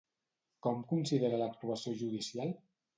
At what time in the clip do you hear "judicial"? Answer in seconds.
2.05-2.61